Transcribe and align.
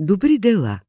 Добри 0.00 0.38
дела. 0.38 0.80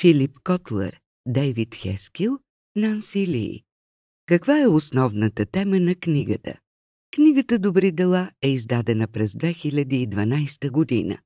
Филип 0.00 0.38
Котлер, 0.44 1.00
Дейвид 1.28 1.74
Хескил, 1.74 2.38
Нанси 2.76 3.26
Ли. 3.26 3.62
Каква 4.26 4.60
е 4.60 4.66
основната 4.66 5.46
тема 5.46 5.80
на 5.80 5.94
книгата? 5.94 6.58
Книгата 7.14 7.58
Добри 7.58 7.92
дела 7.92 8.30
е 8.42 8.48
издадена 8.48 9.08
през 9.08 9.32
2012 9.32 10.70
година. 10.70 11.18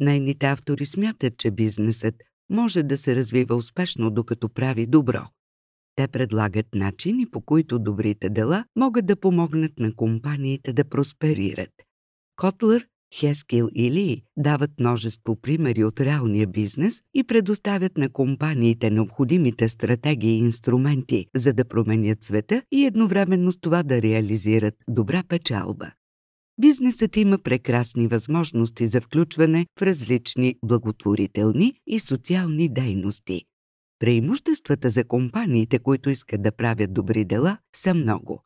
Нейните 0.00 0.46
автори 0.46 0.86
смятат, 0.86 1.38
че 1.38 1.50
бизнесът 1.50 2.14
може 2.50 2.82
да 2.82 2.98
се 2.98 3.16
развива 3.16 3.54
успешно, 3.54 4.10
докато 4.10 4.48
прави 4.48 4.86
добро. 4.86 5.22
Те 5.96 6.08
предлагат 6.08 6.74
начини, 6.74 7.30
по 7.30 7.40
които 7.40 7.78
добрите 7.78 8.30
дела 8.30 8.64
могат 8.76 9.06
да 9.06 9.16
помогнат 9.16 9.78
на 9.78 9.94
компаниите 9.94 10.72
да 10.72 10.88
просперират. 10.88 11.72
Котлер 12.36 12.86
Хескил 13.14 13.68
и 13.74 13.90
Ли 13.90 14.22
дават 14.36 14.70
множество 14.80 15.36
примери 15.36 15.84
от 15.84 16.00
реалния 16.00 16.46
бизнес 16.46 17.02
и 17.14 17.24
предоставят 17.24 17.98
на 17.98 18.08
компаниите 18.08 18.90
необходимите 18.90 19.68
стратегии 19.68 20.34
и 20.34 20.38
инструменти, 20.38 21.26
за 21.34 21.52
да 21.52 21.64
променят 21.64 22.24
света 22.24 22.62
и 22.72 22.86
едновременно 22.86 23.52
с 23.52 23.58
това 23.58 23.82
да 23.82 24.02
реализират 24.02 24.74
добра 24.88 25.22
печалба. 25.28 25.92
Бизнесът 26.60 27.16
има 27.16 27.38
прекрасни 27.38 28.06
възможности 28.06 28.86
за 28.86 29.00
включване 29.00 29.66
в 29.78 29.82
различни 29.82 30.54
благотворителни 30.64 31.74
и 31.86 32.00
социални 32.00 32.68
дейности. 32.68 33.42
Преимуществата 33.98 34.90
за 34.90 35.04
компаниите, 35.04 35.78
които 35.78 36.10
искат 36.10 36.42
да 36.42 36.52
правят 36.52 36.94
добри 36.94 37.24
дела, 37.24 37.58
са 37.76 37.94
много. 37.94 38.42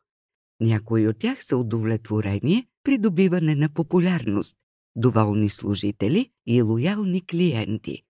Някои 0.61 1.07
от 1.07 1.19
тях 1.19 1.45
са 1.45 1.57
удовлетворение, 1.57 2.65
придобиване 2.89 3.55
на 3.55 3.69
популярност, 3.69 4.55
доволни 4.95 5.49
служители 5.49 6.29
и 6.47 6.61
лоялни 6.61 7.25
клиенти. 7.25 8.03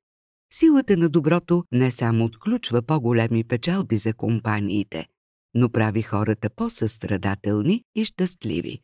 Силата 0.54 0.98
на 0.98 1.10
доброто 1.10 1.64
не 1.72 1.92
само 1.92 2.26
отключва 2.26 2.82
по-големи 2.82 3.44
печалби 3.44 3.98
за 3.98 4.14
компаниите, 4.14 5.06
но 5.54 5.70
прави 5.70 6.02
хората 6.02 6.50
по-състрадателни 6.50 7.84
и 7.96 8.06
щастливи. 8.06 8.80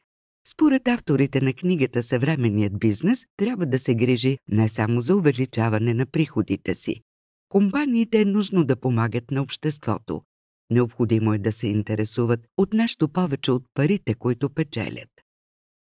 Според 0.48 0.88
авторите 0.88 1.42
на 1.42 1.54
книгата 1.54 2.04
Съвременният 2.04 2.80
бизнес 2.80 3.26
трябва 3.38 3.66
да 3.66 3.80
се 3.80 3.96
грижи 3.96 4.38
не 4.48 4.70
само 4.70 5.02
за 5.02 5.16
увеличаване 5.16 5.94
на 5.94 6.06
приходите 6.06 6.76
си. 6.76 7.02
Компаниите 7.50 8.22
е 8.22 8.26
нужно 8.26 8.66
да 8.66 8.76
помагат 8.76 9.32
на 9.32 9.42
обществото. 9.42 10.22
Необходимо 10.70 11.34
е 11.34 11.38
да 11.38 11.52
се 11.52 11.68
интересуват 11.68 12.40
от 12.58 12.74
нещо 12.74 13.10
повече 13.10 13.52
от 13.52 13.64
парите, 13.74 14.14
които 14.14 14.50
печелят. 14.50 15.10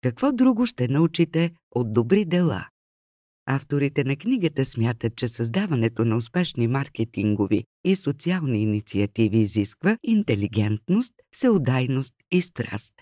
Какво 0.03 0.33
друго 0.33 0.67
ще 0.67 0.89
научите 0.89 1.50
от 1.75 1.92
добри 1.92 2.25
дела? 2.25 2.67
Авторите 3.47 4.05
на 4.05 4.17
книгата 4.17 4.64
смятат, 4.64 5.17
че 5.17 5.28
създаването 5.28 6.05
на 6.05 6.17
успешни 6.17 6.69
маркетингови 6.69 7.64
и 7.84 7.97
социални 7.97 8.62
инициативи 8.62 9.39
изисква 9.39 9.97
интелигентност, 10.03 11.12
всеотдайност 11.33 12.14
и 12.33 12.42
страст. 12.42 12.95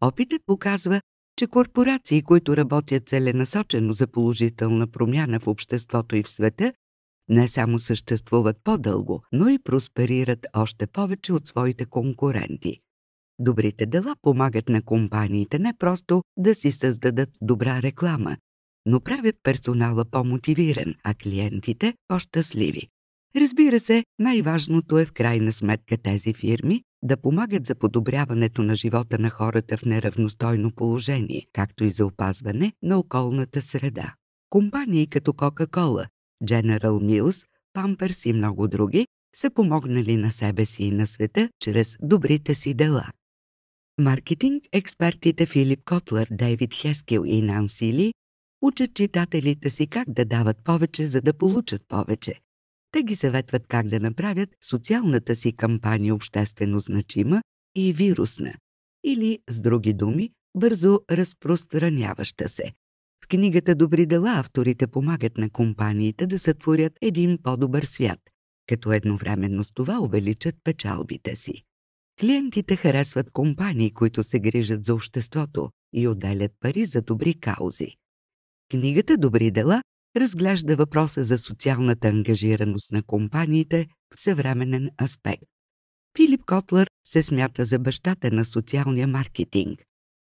Опитът 0.00 0.42
показва, 0.46 1.00
че 1.38 1.46
корпорации, 1.46 2.22
които 2.22 2.56
работят 2.56 3.08
целенасочено 3.08 3.92
за 3.92 4.06
положителна 4.06 4.86
промяна 4.86 5.40
в 5.40 5.46
обществото 5.46 6.16
и 6.16 6.22
в 6.22 6.28
света, 6.28 6.72
не 7.28 7.48
само 7.48 7.78
съществуват 7.78 8.56
по-дълго, 8.64 9.22
но 9.32 9.48
и 9.48 9.58
просперират 9.58 10.46
още 10.56 10.86
повече 10.86 11.32
от 11.32 11.46
своите 11.46 11.84
конкуренти. 11.84 12.80
Добрите 13.38 13.86
дела 13.86 14.14
помагат 14.22 14.68
на 14.68 14.82
компаниите 14.82 15.58
не 15.58 15.74
просто 15.78 16.22
да 16.36 16.54
си 16.54 16.72
създадат 16.72 17.28
добра 17.42 17.82
реклама, 17.82 18.36
но 18.86 19.00
правят 19.00 19.36
персонала 19.42 20.04
по-мотивиран, 20.04 20.94
а 21.04 21.14
клиентите 21.14 21.94
по-щастливи. 22.08 22.88
Разбира 23.36 23.80
се, 23.80 24.04
най-важното 24.18 24.98
е 24.98 25.06
в 25.06 25.12
крайна 25.12 25.52
сметка 25.52 25.96
тези 25.96 26.34
фирми 26.34 26.82
да 27.02 27.16
помагат 27.16 27.66
за 27.66 27.74
подобряването 27.74 28.62
на 28.62 28.76
живота 28.76 29.18
на 29.18 29.30
хората 29.30 29.76
в 29.76 29.84
неравностойно 29.84 30.72
положение, 30.72 31.46
както 31.52 31.84
и 31.84 31.90
за 31.90 32.06
опазване 32.06 32.72
на 32.82 32.98
околната 32.98 33.62
среда. 33.62 34.14
Компании 34.50 35.06
като 35.06 35.32
Coca-Cola, 35.32 36.06
General 36.44 37.22
Mills, 37.22 37.46
Pampers 37.76 38.30
и 38.30 38.32
много 38.32 38.68
други 38.68 39.06
са 39.34 39.50
помогнали 39.50 40.16
на 40.16 40.30
себе 40.30 40.64
си 40.64 40.84
и 40.84 40.90
на 40.90 41.06
света 41.06 41.48
чрез 41.60 41.96
добрите 42.02 42.54
си 42.54 42.74
дела. 42.74 43.04
Маркетинг 43.98 44.64
експертите 44.72 45.46
Филип 45.46 45.84
Котлер, 45.84 46.28
Дейвид 46.30 46.74
Хескил 46.74 47.22
и 47.26 47.42
Нанси 47.42 47.92
Ли 47.92 48.14
учат 48.62 48.94
читателите 48.94 49.70
си 49.70 49.86
как 49.86 50.10
да 50.10 50.24
дават 50.24 50.56
повече, 50.64 51.06
за 51.06 51.20
да 51.20 51.34
получат 51.34 51.82
повече. 51.88 52.34
Те 52.90 53.02
ги 53.02 53.14
съветват 53.14 53.66
как 53.66 53.88
да 53.88 54.00
направят 54.00 54.48
социалната 54.64 55.36
си 55.36 55.52
кампания 55.52 56.14
обществено 56.14 56.78
значима 56.78 57.42
и 57.76 57.92
вирусна, 57.92 58.54
или, 59.04 59.38
с 59.50 59.60
други 59.60 59.92
думи, 59.92 60.30
бързо 60.56 61.00
разпространяваща 61.10 62.48
се. 62.48 62.72
В 63.24 63.28
книгата 63.28 63.74
Добри 63.74 64.06
дела 64.06 64.34
авторите 64.38 64.86
помагат 64.86 65.38
на 65.38 65.50
компаниите 65.50 66.26
да 66.26 66.38
сътворят 66.38 66.92
един 67.02 67.38
по-добър 67.42 67.82
свят, 67.82 68.20
като 68.66 68.92
едновременно 68.92 69.64
с 69.64 69.72
това 69.72 70.00
увеличат 70.00 70.54
печалбите 70.64 71.36
си. 71.36 71.64
Клиентите 72.20 72.76
харесват 72.76 73.30
компании, 73.30 73.90
които 73.90 74.24
се 74.24 74.40
грижат 74.40 74.84
за 74.84 74.94
обществото 74.94 75.70
и 75.92 76.08
отделят 76.08 76.52
пари 76.60 76.84
за 76.84 77.02
добри 77.02 77.34
каузи. 77.34 77.94
Книгата 78.70 79.16
Добри 79.16 79.50
дела 79.50 79.82
разглежда 80.16 80.76
въпроса 80.76 81.24
за 81.24 81.38
социалната 81.38 82.08
ангажираност 82.08 82.92
на 82.92 83.02
компаниите 83.02 83.86
в 84.16 84.20
съвременен 84.20 84.90
аспект. 85.02 85.44
Филип 86.16 86.44
Котлер 86.44 86.90
се 87.06 87.22
смята 87.22 87.64
за 87.64 87.78
бащата 87.78 88.30
на 88.30 88.44
социалния 88.44 89.08
маркетинг. 89.08 89.84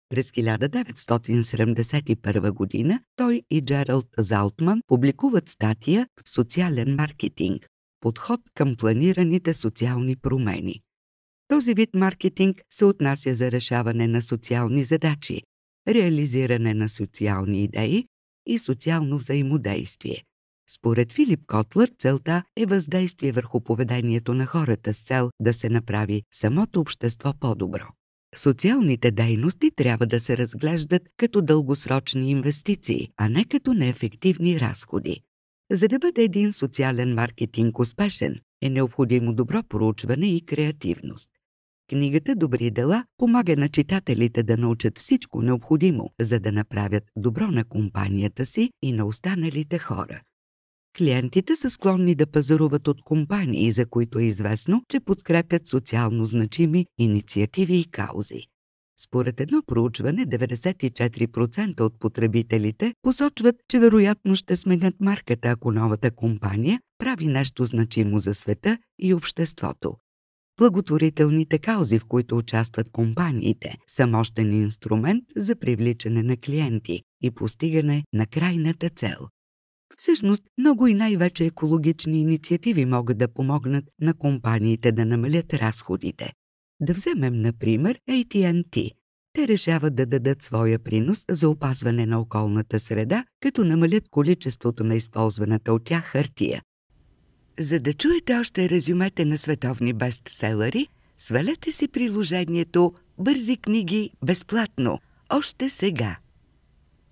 През 0.10 0.32
1971 0.32 2.52
година 2.52 3.00
той 3.16 3.42
и 3.52 3.62
Джералд 3.62 4.08
Залтман 4.18 4.82
публикуват 4.88 5.50
статия 5.50 6.08
в 6.26 6.30
социален 6.30 6.96
маркетинг– 6.96 7.68
подход 8.00 8.42
към 8.54 8.76
планираните 8.76 9.54
социални 9.54 10.16
промени. 10.16 10.82
Този 11.48 11.74
вид 11.74 11.90
маркетинг 11.94 12.62
се 12.70 12.86
отнася 12.86 13.34
за 13.34 13.52
решаване 13.52 14.08
на 14.08 14.22
социални 14.22 14.84
задачи, 14.84 15.42
реализиране 15.88 16.74
на 16.74 16.90
социални 16.90 17.64
идеи 17.64 18.06
и 18.46 18.60
социално 18.60 19.18
взаимодействие. 19.18 20.24
Според 20.70 21.14
Филип 21.14 21.40
Котлер 21.48 21.92
целта 22.00 22.44
е 22.58 22.66
въздействие 22.66 23.32
върху 23.32 23.62
поведението 23.62 24.34
на 24.34 24.46
хората 24.46 24.94
с 24.94 25.00
цел 25.00 25.30
да 25.40 25.54
се 25.54 25.70
направи 25.70 26.24
самото 26.34 26.80
общество 26.80 27.34
по-добро. 27.40 27.86
Социалните 28.36 29.12
дейности 29.12 29.72
трябва 29.76 30.06
да 30.06 30.20
се 30.20 30.38
разглеждат 30.38 31.02
като 31.18 31.42
дългосрочни 31.42 32.32
инвестиции, 32.32 33.10
а 33.18 33.30
не 33.30 33.46
като 33.46 33.74
неефективни 33.74 34.60
разходи. 34.60 35.22
За 35.72 35.88
да 35.88 36.00
бъде 36.00 36.24
един 36.24 36.54
социален 36.54 37.14
маркетинг 37.14 37.80
успешен, 37.80 38.40
е 38.62 38.70
необходимо 38.70 39.34
добро 39.34 39.64
проучване 39.64 40.28
и 40.28 40.46
креативност. 40.46 41.30
Книгата 41.90 42.36
Добри 42.36 42.72
дела 42.72 43.06
помага 43.18 43.56
на 43.58 43.70
читателите 43.70 44.44
да 44.44 44.58
научат 44.58 44.98
всичко 44.98 45.42
необходимо, 45.42 46.10
за 46.22 46.40
да 46.40 46.52
направят 46.52 47.04
добро 47.16 47.48
на 47.48 47.66
компанията 47.66 48.46
си 48.46 48.70
и 48.82 48.92
на 48.92 49.06
останалите 49.06 49.78
хора. 49.78 50.22
Клиентите 50.98 51.56
са 51.56 51.70
склонни 51.70 52.16
да 52.16 52.28
пазаруват 52.28 52.88
от 52.88 53.02
компании, 53.02 53.72
за 53.72 53.86
които 53.86 54.20
е 54.20 54.24
известно, 54.24 54.82
че 54.90 55.00
подкрепят 55.00 55.68
социално 55.68 56.26
значими 56.26 56.86
инициативи 56.98 57.78
и 57.78 57.86
каузи. 57.86 58.48
Според 59.00 59.42
едно 59.42 59.64
проучване, 59.68 60.26
94% 60.26 61.82
от 61.82 62.00
потребителите 62.00 62.94
посочват, 63.02 63.56
че 63.70 63.80
вероятно 63.80 64.36
ще 64.36 64.56
сменят 64.56 64.96
марката, 65.00 65.50
ако 65.50 65.72
новата 65.72 66.12
компания 66.12 66.80
прави 66.98 67.28
нещо 67.28 67.66
значимо 67.66 68.20
за 68.20 68.34
света 68.34 68.78
и 69.00 69.14
обществото. 69.14 69.98
Благотворителните 70.58 71.60
каузи, 71.60 72.00
в 72.00 72.06
които 72.06 72.38
участват 72.38 72.90
компаниите, 72.90 73.78
са 73.88 74.08
мощен 74.08 74.54
инструмент 74.54 75.24
за 75.36 75.56
привличане 75.56 76.24
на 76.24 76.38
клиенти 76.38 77.02
и 77.22 77.32
постигане 77.32 78.04
на 78.14 78.26
крайната 78.26 78.90
цел. 78.90 79.18
Всъщност, 79.98 80.44
много 80.58 80.88
и 80.88 80.94
най-вече 80.94 81.46
екологични 81.46 82.22
инициативи 82.22 82.86
могат 82.86 83.18
да 83.18 83.34
помогнат 83.34 83.86
на 84.02 84.14
компаниите 84.14 84.92
да 84.92 85.06
намалят 85.06 85.54
разходите. 85.54 86.34
Да 86.80 86.94
вземем, 86.94 87.42
например, 87.42 88.00
AT&T. 88.10 88.92
Те 89.34 89.48
решават 89.48 89.96
да 89.96 90.06
дадат 90.06 90.42
своя 90.42 90.80
принос 90.80 91.26
за 91.30 91.50
опазване 91.50 92.06
на 92.06 92.20
околната 92.20 92.80
среда, 92.80 93.26
като 93.40 93.64
намалят 93.64 94.10
количеството 94.10 94.84
на 94.84 94.96
използваната 94.96 95.74
от 95.74 95.84
тях 95.84 96.04
хартия. 96.04 96.62
За 97.60 97.80
да 97.80 97.94
чуете 97.94 98.38
още 98.38 98.70
резюмете 98.70 99.26
на 99.26 99.38
световни 99.38 99.94
бестселери, 99.94 100.88
свалете 101.18 101.72
си 101.72 101.88
приложението 101.88 102.94
«Бързи 103.18 103.58
книги» 103.58 104.12
безплатно, 104.24 105.00
още 105.30 105.70
сега– 105.70 106.18